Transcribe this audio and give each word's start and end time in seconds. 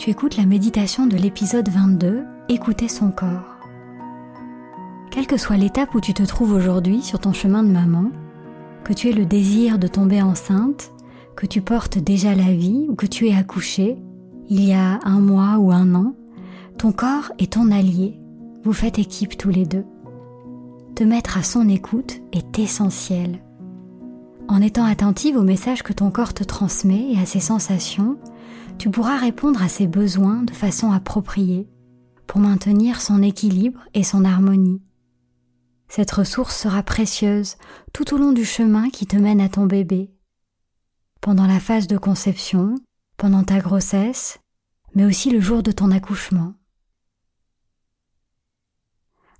Tu 0.00 0.08
écoutes 0.08 0.38
la 0.38 0.46
méditation 0.46 1.06
de 1.06 1.18
l'épisode 1.18 1.68
22, 1.68 2.24
Écouter 2.48 2.88
son 2.88 3.10
corps. 3.10 3.58
Quelle 5.10 5.26
que 5.26 5.36
soit 5.36 5.58
l'étape 5.58 5.94
où 5.94 6.00
tu 6.00 6.14
te 6.14 6.22
trouves 6.22 6.54
aujourd'hui 6.54 7.02
sur 7.02 7.18
ton 7.18 7.34
chemin 7.34 7.62
de 7.62 7.68
maman, 7.68 8.10
que 8.82 8.94
tu 8.94 9.10
aies 9.10 9.12
le 9.12 9.26
désir 9.26 9.78
de 9.78 9.86
tomber 9.88 10.22
enceinte, 10.22 10.90
que 11.36 11.44
tu 11.44 11.60
portes 11.60 11.98
déjà 11.98 12.34
la 12.34 12.50
vie 12.50 12.86
ou 12.88 12.94
que 12.94 13.04
tu 13.04 13.28
aies 13.28 13.36
accouché, 13.36 13.98
il 14.48 14.64
y 14.64 14.72
a 14.72 15.00
un 15.02 15.20
mois 15.20 15.58
ou 15.58 15.70
un 15.70 15.94
an, 15.94 16.14
ton 16.78 16.92
corps 16.92 17.30
est 17.38 17.52
ton 17.52 17.70
allié, 17.70 18.18
vous 18.64 18.72
faites 18.72 18.98
équipe 18.98 19.36
tous 19.36 19.50
les 19.50 19.66
deux. 19.66 19.84
Te 20.94 21.04
mettre 21.04 21.36
à 21.36 21.42
son 21.42 21.68
écoute 21.68 22.22
est 22.32 22.58
essentiel. 22.58 23.42
En 24.48 24.62
étant 24.62 24.86
attentive 24.86 25.36
aux 25.36 25.42
messages 25.42 25.82
que 25.82 25.92
ton 25.92 26.10
corps 26.10 26.32
te 26.32 26.42
transmet 26.42 27.12
et 27.12 27.20
à 27.20 27.26
ses 27.26 27.40
sensations, 27.40 28.16
tu 28.78 28.90
pourras 28.90 29.18
répondre 29.18 29.62
à 29.62 29.68
ses 29.68 29.86
besoins 29.86 30.42
de 30.42 30.52
façon 30.52 30.92
appropriée 30.92 31.68
pour 32.26 32.40
maintenir 32.40 33.00
son 33.00 33.22
équilibre 33.22 33.80
et 33.94 34.02
son 34.02 34.24
harmonie. 34.24 34.82
Cette 35.88 36.12
ressource 36.12 36.56
sera 36.56 36.82
précieuse 36.82 37.56
tout 37.92 38.14
au 38.14 38.18
long 38.18 38.32
du 38.32 38.44
chemin 38.44 38.90
qui 38.90 39.06
te 39.06 39.16
mène 39.16 39.40
à 39.40 39.48
ton 39.48 39.66
bébé. 39.66 40.12
Pendant 41.20 41.46
la 41.46 41.58
phase 41.58 41.88
de 41.88 41.98
conception, 41.98 42.76
pendant 43.16 43.42
ta 43.42 43.58
grossesse, 43.58 44.38
mais 44.94 45.04
aussi 45.04 45.30
le 45.30 45.40
jour 45.40 45.62
de 45.62 45.72
ton 45.72 45.90
accouchement. 45.90 46.54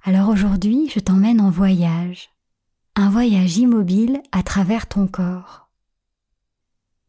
Alors 0.03 0.29
aujourd'hui, 0.29 0.91
je 0.93 0.99
t'emmène 0.99 1.41
en 1.41 1.51
voyage, 1.51 2.31
un 2.97 3.11
voyage 3.11 3.57
immobile 3.59 4.21
à 4.33 4.43
travers 4.43 4.89
ton 4.89 5.07
corps. 5.07 5.71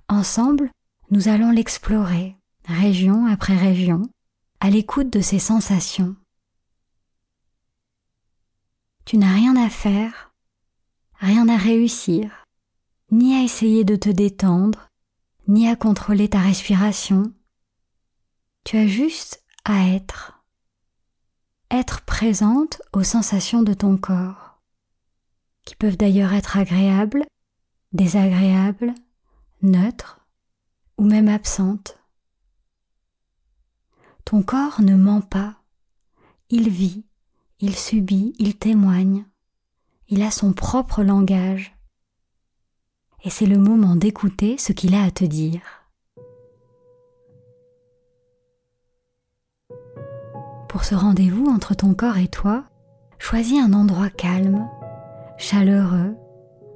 Ensemble, 0.08 0.70
nous 1.12 1.28
allons 1.28 1.52
l'explorer, 1.52 2.38
région 2.66 3.26
après 3.26 3.58
région, 3.58 4.10
à 4.62 4.70
l'écoute 4.70 5.12
de 5.12 5.20
ses 5.20 5.40
sensations. 5.40 6.16
Tu 9.04 9.18
n'as 9.18 9.34
rien 9.34 9.58
à 9.58 9.70
faire, 9.70 10.34
rien 11.16 11.50
à 11.50 11.58
réussir, 11.58 12.46
ni 13.12 13.36
à 13.36 13.44
essayer 13.44 13.84
de 13.84 13.98
te 13.98 14.10
détendre, 14.10 14.88
ni 15.50 15.68
à 15.68 15.76
contrôler 15.76 16.30
ta 16.30 16.40
respiration. 16.40 17.34
Tu 18.64 18.78
as 18.78 18.88
juste 18.88 19.44
à 19.66 19.90
être 19.90 20.38
être 21.70 22.02
présente 22.02 22.82
aux 22.92 23.04
sensations 23.04 23.64
de 23.64 23.74
ton 23.74 23.98
corps, 23.98 24.62
qui 25.66 25.76
peuvent 25.76 25.98
d'ailleurs 25.98 26.34
être 26.34 26.58
agréables, 26.58 27.24
désagréables, 27.94 28.94
neutres 29.62 30.21
ou 31.02 31.06
même 31.06 31.30
absentes. 31.30 31.98
Ton 34.24 34.44
corps 34.44 34.82
ne 34.82 34.96
ment 34.96 35.22
pas, 35.22 35.56
il 36.52 36.70
vit, 36.70 37.08
il 37.60 37.76
subit, 37.76 38.36
il 38.38 38.56
témoigne, 38.56 39.26
il 40.10 40.22
a 40.22 40.30
son 40.30 40.54
propre 40.54 41.02
langage, 41.02 41.76
et 43.24 43.32
c'est 43.32 43.48
le 43.48 43.58
moment 43.58 43.96
d'écouter 43.96 44.60
ce 44.60 44.74
qu'il 44.74 44.94
a 44.94 45.02
à 45.02 45.10
te 45.10 45.24
dire. 45.24 45.64
Pour 50.70 50.84
ce 50.84 50.94
rendez-vous 50.94 51.48
entre 51.48 51.74
ton 51.74 51.96
corps 51.96 52.20
et 52.20 52.28
toi, 52.28 52.66
choisis 53.18 53.60
un 53.60 53.74
endroit 53.74 54.12
calme, 54.12 54.70
chaleureux, 55.40 56.16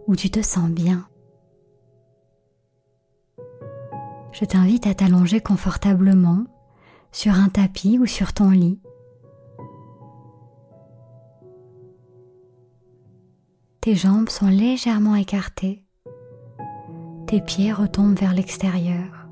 où 0.07 0.15
tu 0.15 0.31
te 0.31 0.41
sens 0.41 0.71
bien. 0.71 1.07
Je 4.37 4.43
t'invite 4.43 4.85
à 4.85 4.93
t'allonger 4.93 5.39
confortablement 5.39 6.43
sur 7.13 7.35
un 7.35 7.47
tapis 7.47 7.97
ou 7.99 8.05
sur 8.05 8.33
ton 8.33 8.49
lit. 8.49 8.81
Tes 13.79 13.95
jambes 13.95 14.27
sont 14.27 14.49
légèrement 14.49 15.15
écartées. 15.15 15.85
Tes 17.27 17.39
pieds 17.39 17.71
retombent 17.71 18.19
vers 18.19 18.33
l'extérieur. 18.33 19.29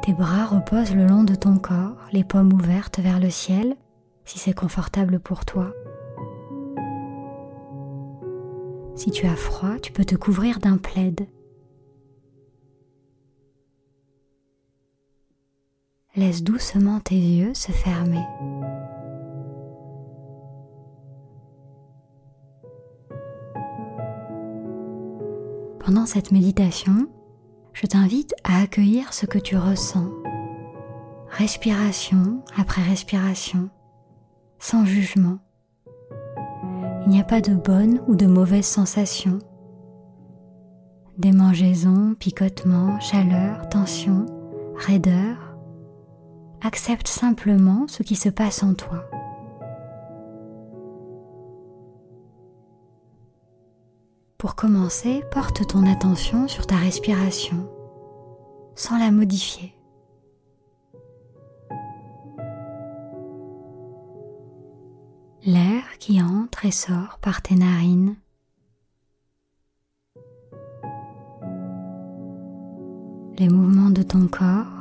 Tes 0.00 0.14
bras 0.14 0.46
reposent 0.46 0.94
le 0.94 1.06
long 1.06 1.22
de 1.22 1.34
ton 1.34 1.58
corps, 1.58 1.98
les 2.12 2.24
paumes 2.24 2.54
ouvertes 2.54 2.98
vers 2.98 3.20
le 3.20 3.28
ciel, 3.28 3.76
si 4.24 4.38
c'est 4.38 4.54
confortable 4.54 5.20
pour 5.20 5.44
toi. 5.44 5.74
Si 8.94 9.10
tu 9.10 9.26
as 9.26 9.36
froid, 9.36 9.78
tu 9.82 9.92
peux 9.92 10.06
te 10.06 10.14
couvrir 10.14 10.60
d'un 10.60 10.78
plaid. 10.78 11.26
Laisse 16.16 16.44
doucement 16.44 17.00
tes 17.00 17.16
yeux 17.16 17.54
se 17.54 17.72
fermer. 17.72 18.24
Pendant 25.80 26.06
cette 26.06 26.30
méditation, 26.30 27.08
je 27.72 27.86
t'invite 27.86 28.32
à 28.44 28.62
accueillir 28.62 29.12
ce 29.12 29.26
que 29.26 29.38
tu 29.38 29.56
ressens, 29.56 30.08
respiration 31.30 32.44
après 32.56 32.82
respiration, 32.82 33.68
sans 34.60 34.84
jugement. 34.84 35.38
Il 37.04 37.10
n'y 37.10 37.20
a 37.20 37.24
pas 37.24 37.40
de 37.40 37.54
bonne 37.54 38.00
ou 38.06 38.14
de 38.14 38.26
mauvaise 38.26 38.66
sensation. 38.66 39.40
Démangeaisons, 41.18 42.14
picotements, 42.18 43.00
chaleur, 43.00 43.68
tension, 43.68 44.26
raideur. 44.76 45.53
Accepte 46.62 47.08
simplement 47.08 47.86
ce 47.88 48.02
qui 48.02 48.16
se 48.16 48.28
passe 48.28 48.62
en 48.62 48.74
toi. 48.74 49.04
Pour 54.38 54.56
commencer, 54.56 55.22
porte 55.30 55.66
ton 55.66 55.90
attention 55.90 56.48
sur 56.48 56.66
ta 56.66 56.76
respiration 56.76 57.68
sans 58.76 58.98
la 58.98 59.10
modifier. 59.10 59.74
L'air 65.46 65.84
qui 65.98 66.20
entre 66.22 66.64
et 66.64 66.70
sort 66.70 67.18
par 67.20 67.42
tes 67.42 67.54
narines. 67.54 68.16
Les 73.38 73.48
mouvements 73.48 73.90
de 73.90 74.02
ton 74.02 74.26
corps 74.26 74.73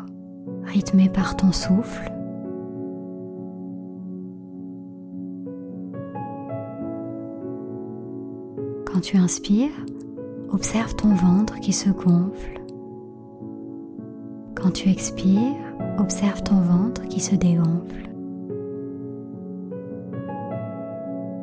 rythmés 0.65 1.09
par 1.09 1.35
ton 1.35 1.51
souffle. 1.51 2.11
Quand 8.85 9.01
tu 9.01 9.17
inspires, 9.17 9.85
observe 10.49 10.95
ton 10.95 11.13
ventre 11.13 11.59
qui 11.59 11.73
se 11.73 11.89
gonfle. 11.89 12.61
Quand 14.55 14.71
tu 14.71 14.89
expires, 14.89 15.75
observe 15.97 16.41
ton 16.43 16.61
ventre 16.61 17.01
qui 17.07 17.19
se 17.19 17.35
dégonfle. 17.35 18.09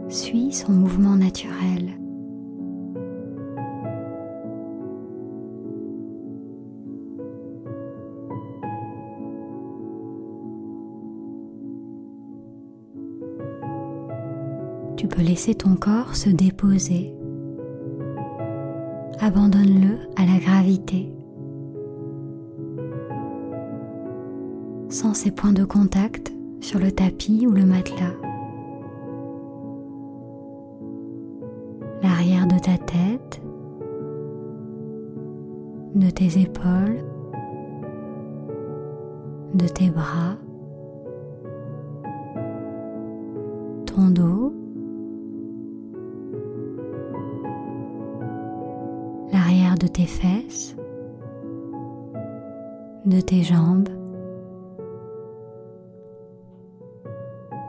Suis 0.09 0.53
son 0.53 0.73
mouvement 0.73 1.17
naturel. 1.17 2.00
Peux 15.11 15.23
laisser 15.23 15.55
ton 15.55 15.75
corps 15.75 16.17
se 16.17 16.31
déposer 16.31 17.15
abandonne-le 19.21 19.99
à 20.17 20.25
la 20.25 20.39
gravité. 20.39 21.13
Sans 24.89 25.15
ces 25.15 25.31
points 25.31 25.53
de 25.53 25.65
contact 25.65 26.33
sur 26.61 26.79
le 26.79 26.91
tapis 26.91 27.47
ou 27.47 27.53
le 27.53 27.65
matelas. 27.65 28.15
L'arrière 32.03 32.47
de 32.47 32.59
ta 32.59 32.79
tête, 32.79 33.43
de 35.95 36.11
tes 36.11 36.41
épaules, 36.41 37.05
de 39.55 39.69
tes 39.69 39.91
bras, 39.91 40.37
de 53.21 53.27
tes 53.27 53.43
jambes, 53.43 53.91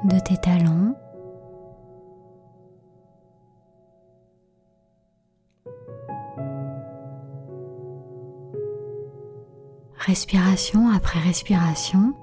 de 0.06 0.19
tes 0.19 0.38
talons. 0.38 0.95
Respiration 9.98 10.89
après 10.89 11.19
respiration, 11.19 12.13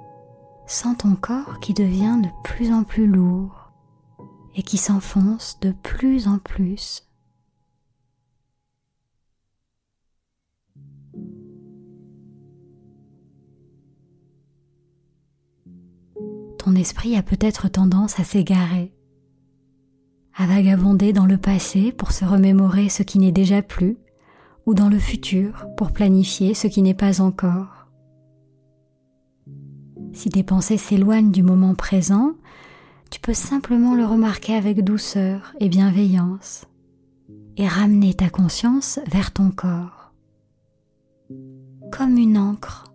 sens 0.67 0.97
ton 0.97 1.15
corps 1.15 1.61
qui 1.61 1.75
devient 1.75 2.23
de 2.23 2.29
plus 2.45 2.73
en 2.73 2.83
plus 2.83 3.07
lourd 3.07 3.73
et 4.57 4.63
qui 4.63 4.79
s'enfonce 4.79 5.61
de 5.61 5.73
plus 5.73 6.29
en 6.29 6.39
plus 6.39 7.08
ton 16.69 16.75
esprit 16.75 17.17
a 17.17 17.23
peut-être 17.23 17.69
tendance 17.69 18.21
à 18.21 18.25
s'égarer, 18.25 18.93
à 20.37 20.47
vagabonder 20.47 21.15
dans 21.15 21.25
le 21.25 21.39
passé 21.39 21.93
pour 21.93 22.13
se 22.13 22.27
remémorer 22.27 22.91
ce 22.91 23.03
qui 23.03 23.19
n'est 23.19 23.33
déjà 23.33 23.63
plus, 23.63 23.97
ou 24.67 24.75
dans 24.75 24.91
le 24.91 24.99
futur 24.99 25.65
pour 25.79 25.93
planifier 25.93 26.53
ce 26.53 26.67
qui 26.67 26.83
n'est 26.83 26.93
pas 26.93 27.23
encore. 27.23 27.89
Si 30.13 30.29
tes 30.29 30.43
pensées 30.43 30.77
s'éloignent 30.77 31.31
du 31.31 31.43
moment 31.43 31.75
présent, 31.75 32.35
tu 33.11 33.19
peux 33.19 33.33
simplement 33.33 33.95
le 33.95 34.05
remarquer 34.05 34.55
avec 34.55 34.85
douceur 34.85 35.55
et 35.61 35.71
bienveillance 35.71 36.67
et 37.57 37.67
ramener 37.67 38.13
ta 38.13 38.29
conscience 38.29 39.01
vers 39.07 39.33
ton 39.33 39.51
corps. 39.51 40.13
Comme 41.91 42.19
une 42.19 42.37
encre 42.37 42.88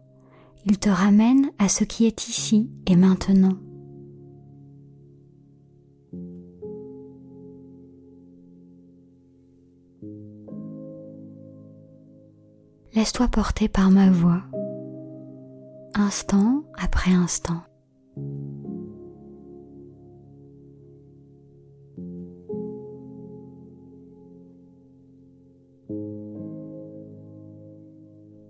il 0.65 0.79
te 0.79 0.89
ramène 0.89 1.51
à 1.59 1.67
ce 1.67 1.83
qui 1.83 2.05
est 2.05 2.27
ici 2.27 2.69
et 2.87 2.95
maintenant. 2.95 3.57
Laisse-toi 12.95 13.27
porter 13.27 13.67
par 13.67 13.89
ma 13.89 14.11
voix, 14.11 14.43
instant 15.95 16.63
après 16.77 17.11
instant. 17.11 17.61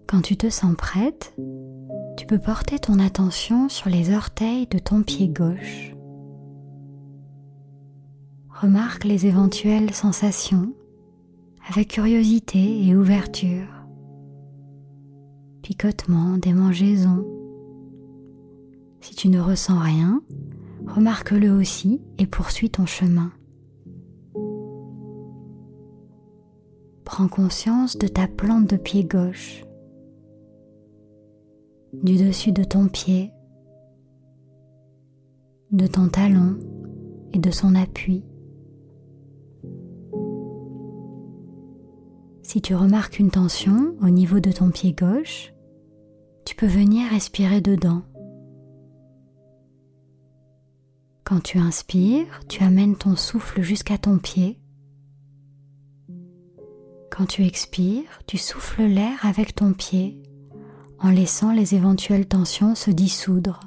Quand 0.07 0.21
tu 0.21 0.37
te 0.37 0.49
sens 0.49 0.75
prête, 0.75 1.33
porter 2.37 2.79
ton 2.79 2.99
attention 2.99 3.69
sur 3.69 3.89
les 3.89 4.13
orteils 4.13 4.67
de 4.67 4.79
ton 4.79 5.03
pied 5.03 5.27
gauche. 5.27 5.93
Remarque 8.49 9.03
les 9.03 9.25
éventuelles 9.25 9.93
sensations 9.93 10.73
avec 11.67 11.89
curiosité 11.89 12.85
et 12.85 12.95
ouverture. 12.95 13.67
Picotement, 15.61 16.37
démangeaison. 16.37 17.25
Si 19.01 19.15
tu 19.15 19.29
ne 19.29 19.39
ressens 19.39 19.79
rien, 19.79 20.21
remarque-le 20.87 21.51
aussi 21.51 22.01
et 22.17 22.27
poursuis 22.27 22.69
ton 22.69 22.85
chemin. 22.85 23.31
Prends 27.03 27.27
conscience 27.27 27.97
de 27.97 28.07
ta 28.07 28.27
plante 28.27 28.67
de 28.67 28.77
pied 28.77 29.03
gauche 29.03 29.63
du 32.01 32.17
dessus 32.17 32.51
de 32.51 32.63
ton 32.63 32.87
pied, 32.87 33.31
de 35.71 35.85
ton 35.85 36.09
talon 36.09 36.57
et 37.33 37.39
de 37.39 37.51
son 37.51 37.75
appui. 37.75 38.23
Si 42.41 42.61
tu 42.61 42.75
remarques 42.75 43.19
une 43.19 43.31
tension 43.31 43.95
au 44.01 44.09
niveau 44.09 44.39
de 44.39 44.51
ton 44.51 44.69
pied 44.69 44.93
gauche, 44.93 45.53
tu 46.45 46.55
peux 46.55 46.67
venir 46.67 47.09
respirer 47.09 47.61
dedans. 47.61 48.03
Quand 51.23 51.41
tu 51.41 51.57
inspires, 51.57 52.41
tu 52.49 52.63
amènes 52.63 52.95
ton 52.95 53.15
souffle 53.15 53.61
jusqu'à 53.61 53.97
ton 53.97 54.17
pied. 54.17 54.59
Quand 57.09 57.25
tu 57.27 57.45
expires, 57.45 58.21
tu 58.27 58.37
souffles 58.37 58.83
l'air 58.83 59.25
avec 59.25 59.55
ton 59.55 59.73
pied 59.73 60.22
en 61.03 61.09
laissant 61.09 61.51
les 61.51 61.75
éventuelles 61.75 62.25
tensions 62.25 62.75
se 62.75 62.89
dissoudre. 62.89 63.59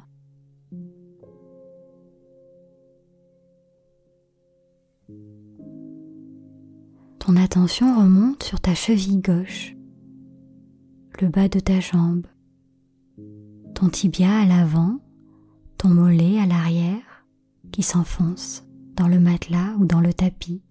Ton 7.18 7.36
attention 7.36 7.98
remonte 8.00 8.42
sur 8.42 8.60
ta 8.60 8.74
cheville 8.74 9.20
gauche, 9.20 9.76
le 11.20 11.28
bas 11.28 11.48
de 11.48 11.60
ta 11.60 11.80
jambe, 11.80 12.26
ton 13.74 13.90
tibia 13.90 14.40
à 14.40 14.46
l'avant, 14.46 15.00
ton 15.76 15.88
mollet 15.88 16.38
à 16.40 16.46
l'arrière 16.46 17.26
qui 17.70 17.82
s'enfonce 17.82 18.64
dans 18.94 19.08
le 19.08 19.20
matelas 19.20 19.74
ou 19.78 19.84
dans 19.84 20.00
le 20.00 20.14
tapis. 20.14 20.62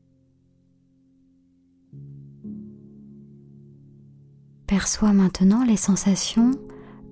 Perçois 4.75 5.13
maintenant 5.13 5.63
les 5.63 5.77
sensations 5.77 6.51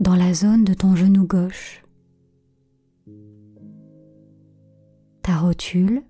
dans 0.01 0.17
la 0.17 0.33
zone 0.33 0.65
de 0.65 0.73
ton 0.73 0.97
genou 0.97 1.25
gauche. 1.25 1.81
Ta 5.21 5.37
rotule, 5.37 6.03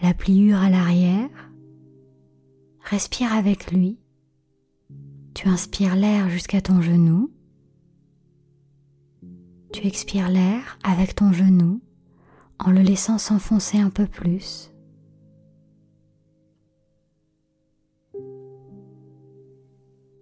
la 0.00 0.14
pliure 0.14 0.56
à 0.56 0.70
l'arrière. 0.70 1.28
Respire 2.80 3.30
avec 3.34 3.70
lui. 3.70 3.98
Tu 5.34 5.48
inspires 5.48 5.96
l'air 5.96 6.30
jusqu'à 6.30 6.62
ton 6.62 6.80
genou. 6.80 7.30
Tu 9.74 9.86
expires 9.86 10.30
l'air 10.30 10.78
avec 10.82 11.14
ton 11.14 11.30
genou 11.30 11.82
en 12.58 12.70
le 12.70 12.80
laissant 12.80 13.18
s'enfoncer 13.18 13.76
un 13.76 13.90
peu 13.90 14.06
plus. 14.06 14.72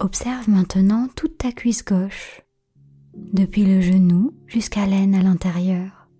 Observe 0.04 0.50
maintenant 0.50 1.08
toute 1.16 1.38
ta 1.38 1.50
cuisse 1.50 1.82
gauche, 1.82 2.42
depuis 3.14 3.64
le 3.64 3.80
genou 3.80 4.34
jusqu'à 4.46 4.84
l'aine 4.84 5.14
à 5.14 5.22
l'intérieur 5.22 6.10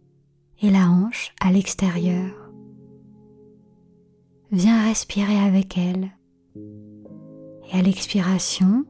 et 0.63 0.71
la 0.71 0.89
hanche 0.89 1.35
à 1.39 1.53
l'extérieur. 1.53 2.33
viens 4.51 4.87
respirer 4.87 5.39
avec 5.39 5.77
elle. 5.77 6.09
Et 6.57 7.79
à 7.79 7.83
l'expiration, 7.83 8.87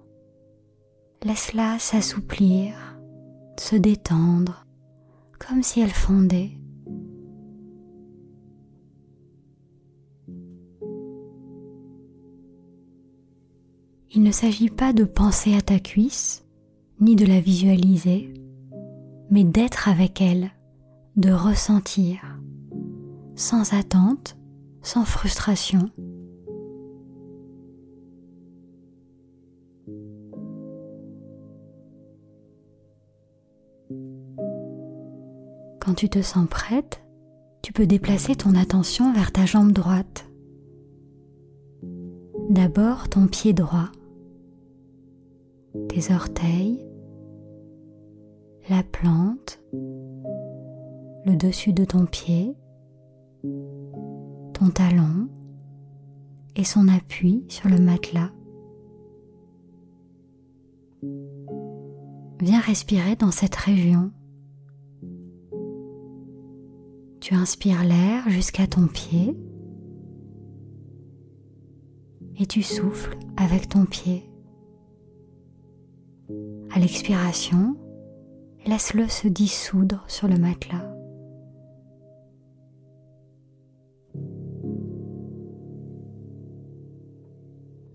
laisse-la 1.25 1.81
s'assouplir, 1.81 2.77
se 3.59 3.75
détendre, 3.75 4.65
comme 5.45 5.65
si 5.65 5.81
elle 5.81 5.91
fondait. 5.91 6.53
Il 14.17 14.23
ne 14.23 14.31
s'agit 14.31 14.71
pas 14.71 14.93
de 14.93 15.03
penser 15.03 15.57
à 15.57 15.61
ta 15.61 15.81
cuisse, 15.81 16.45
ni 17.01 17.17
de 17.17 17.27
la 17.27 17.41
visualiser, 17.41 18.33
mais 19.29 19.43
d'être 19.43 19.89
avec 19.89 20.21
elle, 20.23 20.53
de 21.17 21.33
ressentir, 21.33 22.21
sans 23.35 23.75
attente, 23.75 24.37
sans 24.83 25.05
frustration. 25.05 25.91
Quand 35.81 35.95
tu 35.97 36.09
te 36.09 36.23
sens 36.23 36.47
prête, 36.49 37.03
tu 37.63 37.73
peux 37.73 37.87
déplacer 37.87 38.37
ton 38.37 38.55
attention 38.55 39.13
vers 39.13 39.33
ta 39.33 39.45
jambe 39.45 39.73
droite. 39.73 40.31
D'abord 42.49 43.09
ton 43.09 43.27
pied 43.27 43.53
droit 43.53 43.91
tes 45.89 46.13
orteils, 46.13 46.85
la 48.69 48.83
plante, 48.83 49.61
le 49.73 51.37
dessus 51.37 51.73
de 51.73 51.85
ton 51.85 52.07
pied, 52.07 52.57
ton 54.53 54.71
talon 54.73 55.29
et 56.57 56.65
son 56.65 56.89
appui 56.89 57.45
sur 57.49 57.69
le 57.69 57.79
matelas. 57.79 58.31
Viens 62.41 62.61
respirer 62.61 63.17
dans 63.17 63.31
cette 63.31 63.57
région. 63.57 64.13
Tu 67.21 67.35
inspires 67.35 67.85
l'air 67.85 68.29
jusqu'à 68.29 68.67
ton 68.67 68.87
pied 68.87 69.37
et 72.39 72.47
tu 72.47 72.63
souffles 72.63 73.17
avec 73.37 73.69
ton 73.69 73.87
pied. 73.87 74.29
À 76.77 76.81
l'expiration, 76.81 77.77
laisse-le 78.67 79.07
se 79.07 79.29
dissoudre 79.29 80.05
sur 80.09 80.27
le 80.27 80.37
matelas. 80.39 80.85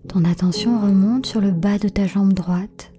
Ton 0.08 0.24
attention 0.24 0.80
remonte 0.80 1.26
sur 1.26 1.42
le 1.42 1.50
bas 1.50 1.78
de 1.78 1.90
ta 1.90 2.06
jambe 2.06 2.32
droite, 2.32 2.90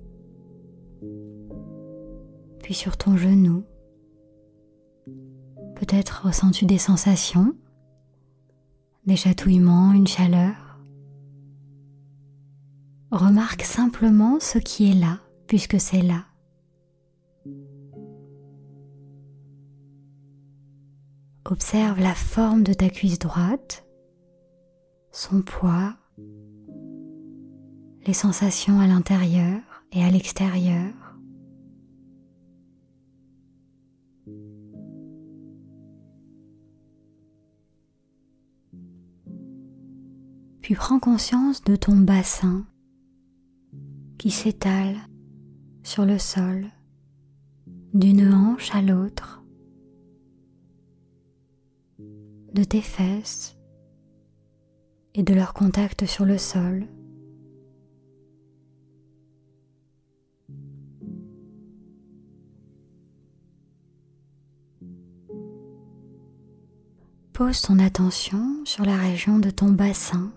puis 2.62 2.76
sur 2.76 2.96
ton 2.96 3.18
genou. 3.18 3.64
Peut-être 5.78 6.28
ressens-tu 6.28 6.68
des 6.68 6.78
sensations, 6.78 7.56
des 9.08 9.16
chatouillements, 9.16 9.94
une 9.94 10.06
chaleur. 10.06 10.80
Remarque 13.10 13.64
simplement 13.64 14.40
ce 14.40 14.60
qui 14.60 14.92
est 14.92 14.94
là, 14.94 15.18
puisque 15.52 15.82
c'est 15.82 16.02
là. 16.02 16.24
Observe 21.44 22.00
la 22.00 22.16
forme 22.16 22.64
de 22.64 22.72
ta 22.72 22.88
cuisse 22.88 23.20
droite, 23.20 23.86
son 25.12 25.42
poids, 25.42 25.94
les 28.08 28.14
sensations 28.14 28.80
à 28.80 28.88
l'intérieur 28.88 29.60
et 29.92 30.06
à 30.06 30.10
l'extérieur. 30.10 30.94
Puis 40.62 40.76
prends 40.76 41.00
conscience 41.02 41.62
de 41.66 41.76
ton 41.76 41.98
bassin 41.98 42.66
qui 44.18 44.32
s'étale 44.32 44.96
sur 45.84 46.06
le 46.06 46.18
sol 46.18 46.66
d'une 47.94 48.34
hanche 48.34 48.74
à 48.74 48.82
l'autre, 48.82 49.44
de 52.54 52.64
tes 52.64 52.82
fesses 52.82 53.58
et 55.14 55.24
de 55.24 55.34
leur 55.34 55.54
contact 55.54 56.06
sur 56.06 56.26
le 56.26 56.38
sol. 56.38 56.88
Pose 67.34 67.62
ton 67.62 67.80
attention 67.80 68.64
sur 68.66 68.86
la 68.86 68.96
région 68.96 69.40
de 69.40 69.50
ton 69.50 69.72
bassin 69.72 70.32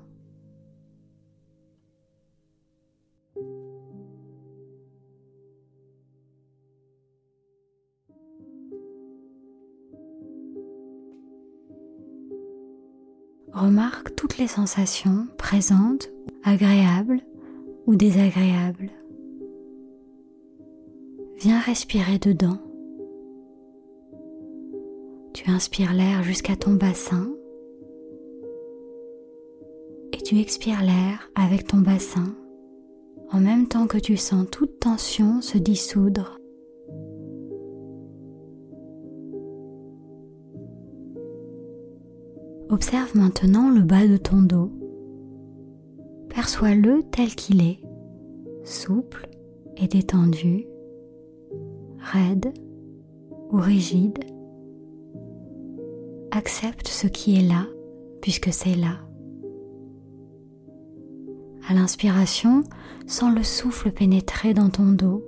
remarque 13.54 14.14
toutes 14.16 14.38
les 14.38 14.48
sensations 14.48 15.26
présentes, 15.38 16.10
agréables 16.42 17.20
ou 17.86 17.94
désagréables. 17.94 18.90
Viens 21.36 21.60
respirer 21.60 22.18
dedans. 22.18 22.58
Tu 25.32 25.50
inspires 25.50 25.94
l'air 25.94 26.22
jusqu'à 26.22 26.56
ton 26.56 26.74
bassin 26.74 27.28
et 30.12 30.18
tu 30.18 30.38
expires 30.38 30.82
l'air 30.82 31.30
avec 31.34 31.66
ton 31.66 31.78
bassin 31.78 32.34
en 33.32 33.40
même 33.40 33.66
temps 33.66 33.86
que 33.86 33.98
tu 33.98 34.16
sens 34.16 34.46
toute 34.50 34.78
tension 34.78 35.40
se 35.40 35.58
dissoudre 35.58 36.38
Observe 42.74 43.16
maintenant 43.16 43.70
le 43.70 43.82
bas 43.82 44.04
de 44.04 44.16
ton 44.16 44.42
dos. 44.42 44.72
Perçois-le 46.28 47.04
tel 47.12 47.28
qu'il 47.36 47.62
est, 47.62 47.78
souple 48.64 49.28
et 49.76 49.86
détendu, 49.86 50.66
raide 52.00 52.52
ou 53.52 53.58
rigide. 53.58 54.18
Accepte 56.32 56.88
ce 56.88 57.06
qui 57.06 57.36
est 57.38 57.46
là 57.46 57.64
puisque 58.20 58.52
c'est 58.52 58.74
là. 58.74 58.98
À 61.68 61.74
l'inspiration, 61.74 62.64
sens 63.06 63.32
le 63.32 63.44
souffle 63.44 63.92
pénétrer 63.92 64.52
dans 64.52 64.68
ton 64.68 64.90
dos. 64.90 65.24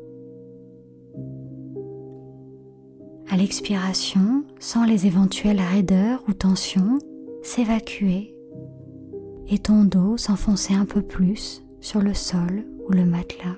À 3.30 3.36
l'expiration, 3.36 4.44
sens 4.58 4.88
les 4.88 5.06
éventuelles 5.06 5.60
raideurs 5.60 6.24
ou 6.26 6.32
tensions 6.32 6.98
s'évacuer 7.46 8.34
et 9.48 9.58
ton 9.58 9.84
dos 9.84 10.16
s'enfoncer 10.16 10.74
un 10.74 10.84
peu 10.84 11.00
plus 11.00 11.64
sur 11.80 12.00
le 12.00 12.12
sol 12.12 12.66
ou 12.88 12.92
le 12.92 13.04
matelas. 13.04 13.56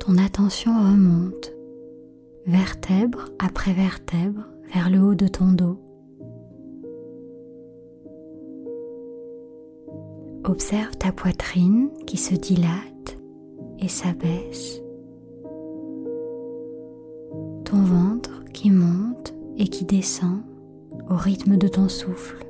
Ton 0.00 0.18
attention 0.18 0.72
remonte, 0.72 1.52
vertèbre 2.46 3.30
après 3.38 3.72
vertèbre, 3.72 4.44
vers 4.74 4.90
le 4.90 5.00
haut 5.00 5.14
de 5.14 5.28
ton 5.28 5.52
dos. 5.52 5.78
Observe 10.44 10.94
ta 10.98 11.12
poitrine 11.12 11.88
qui 12.06 12.18
se 12.18 12.34
dilate 12.34 13.16
et 13.78 13.88
s'abaisse 13.88 14.82
ton 17.70 17.82
ventre 17.82 18.42
qui 18.52 18.68
monte 18.68 19.32
et 19.56 19.68
qui 19.68 19.84
descend 19.84 20.40
au 21.08 21.14
rythme 21.14 21.56
de 21.56 21.68
ton 21.68 21.88
souffle. 21.88 22.44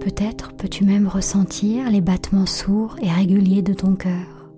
Peut-être 0.00 0.52
peux-tu 0.54 0.84
même 0.84 1.06
ressentir 1.06 1.88
les 1.88 2.00
battements 2.00 2.46
sourds 2.46 2.96
et 3.00 3.08
réguliers 3.08 3.62
de 3.62 3.74
ton 3.74 3.94
cœur. 3.94 4.50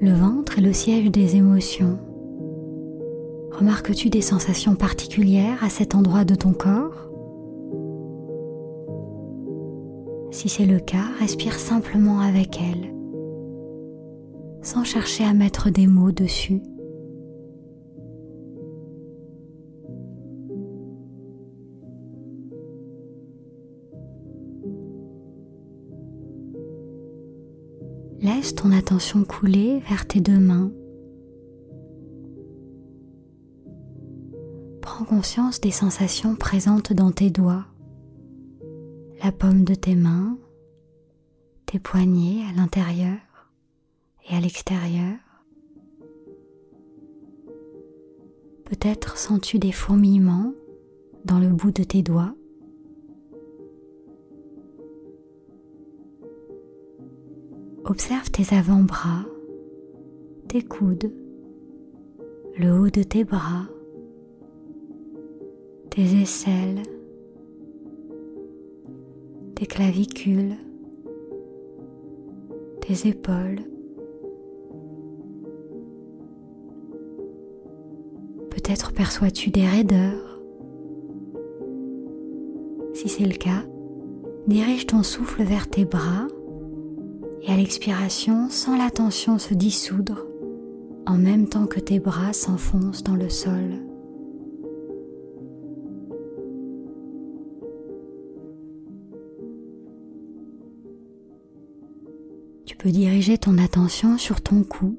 Le 0.00 0.12
ventre 0.12 0.58
est 0.58 0.62
le 0.62 0.72
siège 0.72 1.12
des 1.12 1.36
émotions 1.36 2.00
Remarques-tu 3.58 4.08
des 4.08 4.20
sensations 4.20 4.76
particulières 4.76 5.64
à 5.64 5.68
cet 5.68 5.96
endroit 5.96 6.24
de 6.24 6.36
ton 6.36 6.52
corps? 6.52 7.10
Si 10.30 10.48
c'est 10.48 10.64
le 10.64 10.78
cas, 10.78 11.06
respire 11.18 11.54
simplement 11.54 12.20
avec 12.20 12.60
elle, 12.60 12.94
sans 14.62 14.84
chercher 14.84 15.24
à 15.24 15.34
mettre 15.34 15.70
des 15.70 15.88
mots 15.88 16.12
dessus. 16.12 16.62
Laisse 28.20 28.54
ton 28.54 28.70
attention 28.70 29.24
couler 29.24 29.80
vers 29.88 30.06
tes 30.06 30.20
deux 30.20 30.38
mains. 30.38 30.70
Conscience 35.08 35.62
des 35.62 35.70
sensations 35.70 36.36
présentes 36.36 36.92
dans 36.92 37.10
tes 37.10 37.30
doigts, 37.30 37.64
la 39.24 39.32
paume 39.32 39.64
de 39.64 39.74
tes 39.74 39.94
mains, 39.94 40.36
tes 41.64 41.78
poignets 41.78 42.44
à 42.46 42.54
l'intérieur 42.54 43.16
et 44.28 44.36
à 44.36 44.40
l'extérieur. 44.40 45.16
Peut-être 48.66 49.16
sens-tu 49.16 49.58
des 49.58 49.72
fourmillements 49.72 50.52
dans 51.24 51.38
le 51.38 51.48
bout 51.48 51.70
de 51.70 51.84
tes 51.84 52.02
doigts. 52.02 52.34
Observe 57.86 58.30
tes 58.30 58.54
avant-bras, 58.54 59.24
tes 60.48 60.60
coudes, 60.60 61.10
le 62.58 62.78
haut 62.78 62.90
de 62.90 63.02
tes 63.02 63.24
bras, 63.24 63.68
tes 65.98 66.22
aisselles, 66.22 66.84
tes 69.56 69.66
clavicules, 69.66 70.54
tes 72.80 73.08
épaules. 73.08 73.62
Peut-être 78.48 78.92
perçois-tu 78.92 79.50
des 79.50 79.66
raideurs. 79.66 80.40
Si 82.94 83.08
c'est 83.08 83.26
le 83.26 83.34
cas, 83.34 83.64
dirige 84.46 84.86
ton 84.86 85.02
souffle 85.02 85.42
vers 85.42 85.68
tes 85.68 85.84
bras 85.84 86.28
et 87.42 87.50
à 87.50 87.56
l'expiration, 87.56 88.50
sens 88.50 88.78
la 88.78 88.90
tension 88.90 89.40
se 89.40 89.52
dissoudre 89.52 90.28
en 91.06 91.18
même 91.18 91.48
temps 91.48 91.66
que 91.66 91.80
tes 91.80 91.98
bras 91.98 92.32
s'enfoncent 92.32 93.02
dans 93.02 93.16
le 93.16 93.28
sol. 93.28 93.87
Peux 102.88 102.92
diriger 102.92 103.36
ton 103.36 103.58
attention 103.58 104.16
sur 104.16 104.40
ton 104.40 104.62
cou, 104.62 104.96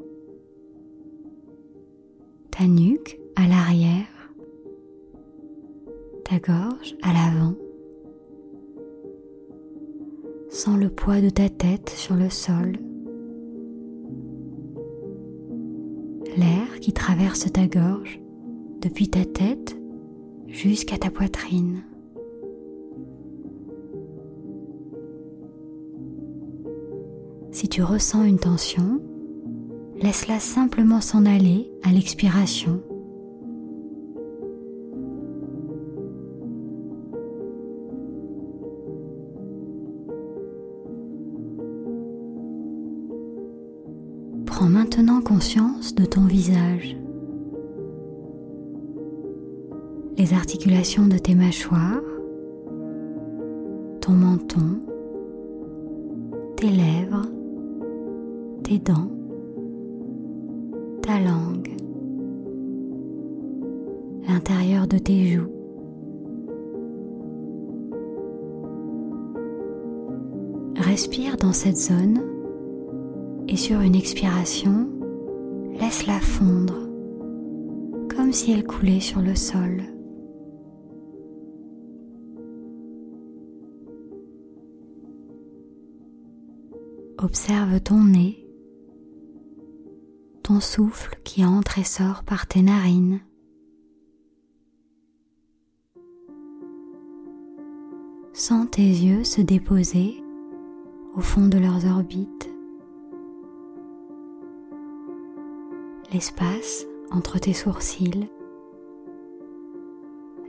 ta 2.51 2.67
nuque 2.67 3.19
à 3.35 3.47
l'arrière, 3.47 4.31
ta 6.23 6.37
gorge 6.37 6.95
à 7.01 7.13
l'avant 7.13 7.55
Sens 10.51 10.77
le 10.77 10.89
poids 10.89 11.19
de 11.19 11.31
ta 11.31 11.49
tête 11.49 11.89
sur 11.89 12.13
le 12.15 12.29
sol. 12.29 12.73
L'air 16.37 16.79
qui 16.81 16.93
traverse 16.93 17.51
ta 17.51 17.65
gorge 17.65 18.21
depuis 18.81 19.09
ta 19.09 19.25
tête 19.25 19.75
jusqu'à 20.47 20.99
ta 20.99 21.09
poitrine. 21.09 21.81
Si 27.59 27.67
tu 27.67 27.83
ressens 27.83 28.23
une 28.23 28.39
tension, 28.39 29.01
laisse-la 30.01 30.39
simplement 30.39 31.01
s'en 31.01 31.25
aller 31.25 31.69
à 31.83 31.91
l'expiration. 31.91 32.79
Prends 44.45 44.69
maintenant 44.69 45.19
conscience 45.19 45.93
de 45.93 46.05
ton 46.05 46.27
visage, 46.27 46.95
les 50.17 50.33
articulations 50.33 51.07
de 51.07 51.17
tes 51.17 51.35
mâchoires, 51.35 51.99
ton 53.99 54.13
menton, 54.13 54.79
tes 56.55 56.69
lèvres, 56.69 57.25
tes 58.69 58.77
dents, 58.77 59.09
ta 61.01 61.19
langue, 61.19 61.75
l'intérieur 64.27 64.87
de 64.87 64.99
tes 64.99 65.25
joues. 65.25 65.49
Respire 70.77 71.35
dans 71.37 71.51
cette 71.51 71.77
zone 71.77 72.21
et 73.47 73.55
sur 73.55 73.81
une 73.81 73.95
expiration, 73.95 74.87
laisse-la 75.79 76.19
fondre 76.19 76.77
comme 78.15 78.31
si 78.31 78.51
elle 78.51 78.65
coulait 78.65 78.99
sur 78.99 79.21
le 79.21 79.33
sol. 79.33 79.81
Observe 87.17 87.81
ton 87.81 88.03
nez, 88.03 88.48
ton 90.49 90.59
souffle 90.59 91.15
qui 91.23 91.45
entre 91.45 91.77
et 91.77 91.83
sort 91.83 92.23
par 92.23 92.47
tes 92.47 92.63
narines. 92.63 93.19
Sens 98.33 98.67
tes 98.71 98.81
yeux 98.81 99.23
se 99.23 99.41
déposer 99.41 100.23
au 101.15 101.21
fond 101.21 101.47
de 101.47 101.59
leurs 101.59 101.85
orbites. 101.85 102.49
l'espace 106.11 106.87
entre 107.11 107.37
tes 107.37 107.53
sourcils, 107.53 108.27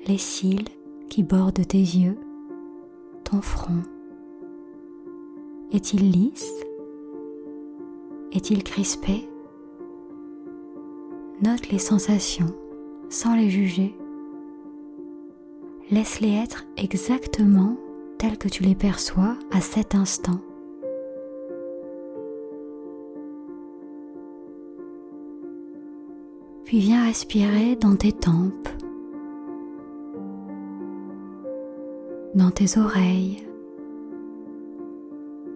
les 0.07 0.17
cils 0.17 0.71
qui 1.11 1.23
bordent 1.23 1.67
tes 1.69 1.77
yeux, 1.77 2.17
ton 3.25 3.43
front. 3.43 3.83
Est-il 5.71 6.11
lisse? 6.11 6.55
Est-il 8.33 8.65
crispé? 8.65 9.30
Note 11.43 11.69
les 11.71 11.79
sensations 11.79 12.55
sans 13.09 13.35
les 13.35 13.51
juger. 13.51 13.95
Laisse-les 15.91 16.35
être 16.35 16.67
exactement 16.77 17.77
telles 18.19 18.39
que 18.39 18.49
tu 18.49 18.63
les 18.63 18.75
perçois 18.75 19.37
à 19.51 19.61
cet 19.61 19.95
instant. 19.95 20.41
puis 26.71 26.79
viens 26.79 27.05
respirer 27.05 27.75
dans 27.75 27.97
tes 27.97 28.13
tempes, 28.13 28.69
dans 32.37 32.53
tes 32.53 32.79
oreilles, 32.79 33.45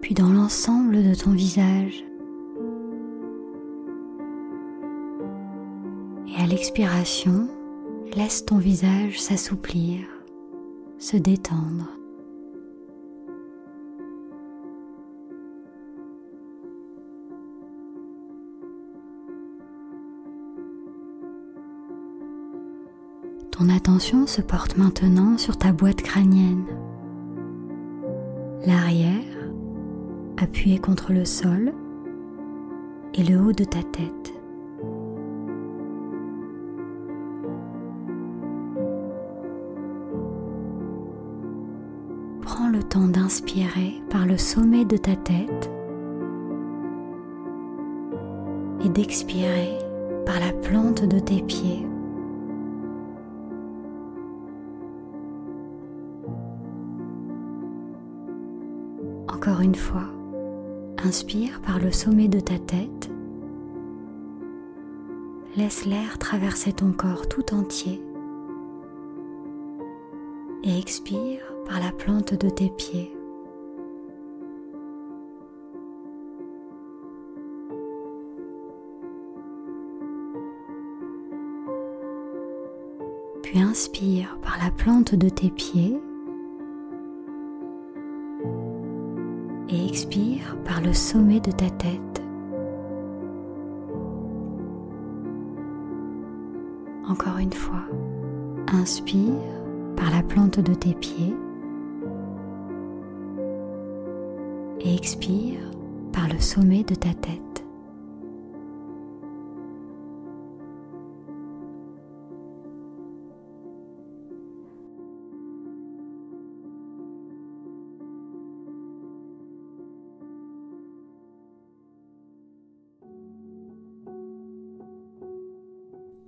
puis 0.01 0.13
dans 0.13 0.33
l'ensemble 0.33 1.05
de 1.05 1.15
ton 1.15 1.31
visage. 1.31 2.03
L'expiration, 6.45 7.47
laisse 8.15 8.45
ton 8.45 8.57
visage 8.57 9.19
s'assouplir, 9.19 9.99
se 10.97 11.17
détendre. 11.17 11.89
Ton 23.51 23.69
attention 23.69 24.27
se 24.27 24.41
porte 24.41 24.77
maintenant 24.77 25.37
sur 25.37 25.57
ta 25.57 25.71
boîte 25.71 26.01
crânienne. 26.01 26.65
L'arrière, 28.65 29.23
appuyé 30.37 30.79
contre 30.79 31.13
le 31.13 31.23
sol, 31.23 31.73
et 33.13 33.23
le 33.23 33.39
haut 33.39 33.53
de 33.53 33.63
ta 33.63 33.81
tête. 33.81 34.34
d'inspirer 43.03 44.01
par 44.09 44.25
le 44.25 44.37
sommet 44.37 44.85
de 44.85 44.95
ta 44.95 45.15
tête 45.15 45.69
et 48.83 48.89
d'expirer 48.89 49.77
par 50.25 50.39
la 50.39 50.53
plante 50.53 51.03
de 51.03 51.19
tes 51.19 51.41
pieds. 51.41 51.85
Encore 59.27 59.59
une 59.59 59.75
fois, 59.75 60.07
inspire 61.03 61.61
par 61.61 61.79
le 61.79 61.91
sommet 61.91 62.29
de 62.29 62.39
ta 62.39 62.57
tête. 62.57 63.11
Laisse 65.57 65.85
l'air 65.85 66.17
traverser 66.17 66.71
ton 66.71 66.91
corps 66.93 67.27
tout 67.27 67.53
entier 67.53 68.01
et 70.63 70.79
expire 70.79 71.54
par 71.65 71.79
la 71.79 71.91
plante 71.91 72.33
de 72.33 72.49
tes 72.49 72.69
pieds. 72.69 73.11
Puis 83.43 83.59
inspire 83.59 84.37
par 84.41 84.57
la 84.63 84.71
plante 84.71 85.15
de 85.15 85.29
tes 85.29 85.49
pieds 85.49 85.99
et 89.69 89.87
expire 89.87 90.57
par 90.65 90.81
le 90.81 90.93
sommet 90.93 91.39
de 91.39 91.51
ta 91.51 91.69
tête. 91.69 92.21
Encore 97.07 97.37
une 97.37 97.53
fois, 97.53 97.85
inspire 98.67 99.33
par 99.95 100.11
la 100.11 100.23
plante 100.23 100.59
de 100.59 100.73
tes 100.73 100.93
pieds 100.93 101.35
expire 104.93 105.59
par 106.13 106.27
le 106.27 106.39
sommet 106.39 106.83
de 106.83 106.95
ta 106.95 107.13
tête. 107.13 107.41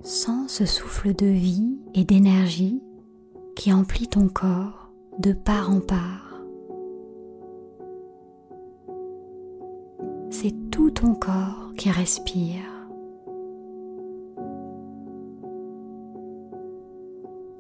Sens 0.03 0.53
ce 0.53 0.65
souffle 0.65 1.13
de 1.13 1.25
vie 1.25 1.77
et 1.93 2.05
d'énergie 2.05 2.81
qui 3.55 3.73
emplit 3.73 4.07
ton 4.07 4.29
corps 4.29 4.89
de 5.19 5.33
part 5.33 5.69
en 5.69 5.81
part. 5.81 6.26
Tout 10.77 10.91
ton 10.91 11.15
corps 11.15 11.71
qui 11.75 11.89
respire. 11.89 12.61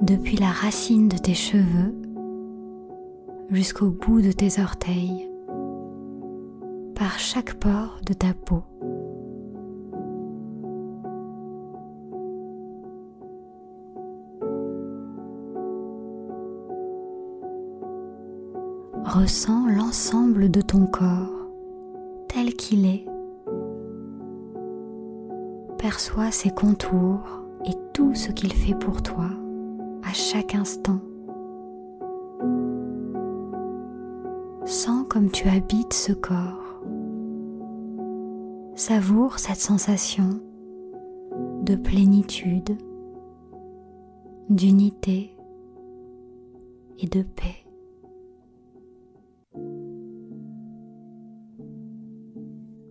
Depuis 0.01 0.37
la 0.37 0.51
racine 0.51 1.07
de 1.07 1.17
tes 1.17 1.33
cheveux 1.33 1.95
jusqu'au 3.49 3.89
bout 3.89 4.21
de 4.21 4.31
tes 4.31 4.61
orteils, 4.61 5.27
par 6.93 7.17
chaque 7.17 7.55
pore 7.55 8.01
de 8.05 8.13
ta 8.13 8.35
peau. 8.35 8.61
ressens 19.03 19.67
l'ensemble 19.69 20.51
de 20.51 20.61
ton 20.61 20.85
corps 20.85 21.36
qu'il 22.53 22.85
est. 22.85 23.05
Perçois 25.77 26.31
ses 26.31 26.49
contours 26.49 27.43
et 27.65 27.73
tout 27.93 28.15
ce 28.15 28.31
qu'il 28.31 28.53
fait 28.53 28.75
pour 28.75 29.01
toi 29.01 29.29
à 30.03 30.13
chaque 30.13 30.55
instant. 30.55 30.99
Sens 34.65 35.05
comme 35.09 35.31
tu 35.31 35.47
habites 35.47 35.93
ce 35.93 36.13
corps. 36.13 36.81
Savoure 38.75 39.39
cette 39.39 39.59
sensation 39.59 40.41
de 41.63 41.75
plénitude, 41.75 42.77
d'unité 44.49 45.35
et 46.99 47.07
de 47.07 47.23
paix. 47.23 47.66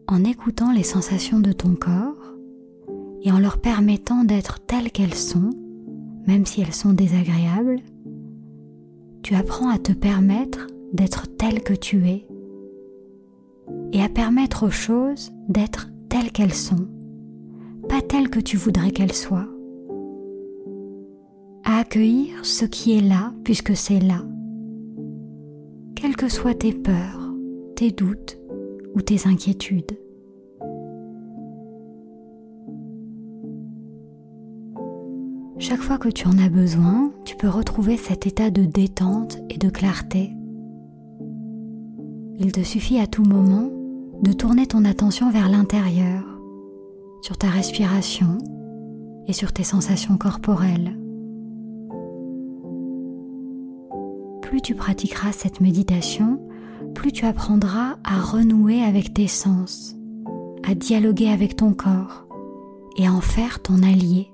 En 0.08 0.24
écoutant 0.24 0.72
les 0.72 0.82
sensations 0.82 1.40
de 1.40 1.52
ton 1.52 1.74
corps 1.74 2.34
et 3.22 3.32
en 3.32 3.38
leur 3.38 3.58
permettant 3.58 4.24
d'être 4.24 4.60
telles 4.60 4.92
qu'elles 4.92 5.14
sont, 5.14 5.50
même 6.26 6.46
si 6.46 6.60
elles 6.60 6.74
sont 6.74 6.92
désagréables, 6.92 7.80
tu 9.22 9.34
apprends 9.34 9.68
à 9.68 9.78
te 9.78 9.92
permettre 9.92 10.68
d'être 10.92 11.26
tel 11.36 11.62
que 11.62 11.72
tu 11.72 12.06
es 12.06 12.26
et 13.92 14.02
à 14.02 14.08
permettre 14.08 14.66
aux 14.66 14.70
choses 14.70 15.32
d'être 15.48 15.88
telles 16.08 16.30
qu'elles 16.30 16.54
sont, 16.54 16.86
pas 17.88 18.00
telles 18.00 18.30
que 18.30 18.40
tu 18.40 18.56
voudrais 18.56 18.92
qu'elles 18.92 19.12
soient, 19.12 19.48
à 21.64 21.78
accueillir 21.78 22.44
ce 22.44 22.64
qui 22.64 22.96
est 22.96 23.00
là 23.00 23.32
puisque 23.42 23.74
c'est 23.74 24.00
là, 24.00 24.22
quelles 25.96 26.16
que 26.16 26.28
soient 26.28 26.54
tes 26.54 26.72
peurs, 26.72 27.32
tes 27.74 27.90
doutes, 27.90 28.38
ou 28.96 29.02
tes 29.02 29.28
inquiétudes. 29.28 29.98
Chaque 35.58 35.80
fois 35.80 35.98
que 35.98 36.08
tu 36.08 36.26
en 36.26 36.38
as 36.38 36.48
besoin, 36.48 37.12
tu 37.24 37.36
peux 37.36 37.48
retrouver 37.48 37.96
cet 37.96 38.26
état 38.26 38.50
de 38.50 38.64
détente 38.64 39.38
et 39.50 39.58
de 39.58 39.68
clarté. 39.68 40.32
Il 42.38 42.52
te 42.52 42.62
suffit 42.62 42.98
à 42.98 43.06
tout 43.06 43.24
moment 43.24 43.70
de 44.22 44.32
tourner 44.32 44.66
ton 44.66 44.84
attention 44.84 45.30
vers 45.30 45.48
l'intérieur, 45.48 46.22
sur 47.22 47.36
ta 47.36 47.48
respiration 47.48 48.38
et 49.26 49.32
sur 49.32 49.52
tes 49.52 49.64
sensations 49.64 50.16
corporelles. 50.16 50.96
Plus 54.42 54.60
tu 54.62 54.74
pratiqueras 54.74 55.32
cette 55.32 55.60
méditation, 55.60 56.40
plus 56.96 57.12
tu 57.12 57.26
apprendras 57.26 57.98
à 58.04 58.18
renouer 58.18 58.82
avec 58.82 59.12
tes 59.12 59.28
sens, 59.28 59.94
à 60.66 60.74
dialoguer 60.74 61.28
avec 61.28 61.54
ton 61.54 61.74
corps 61.74 62.24
et 62.96 63.06
à 63.06 63.12
en 63.12 63.20
faire 63.20 63.60
ton 63.60 63.82
allié. 63.82 64.32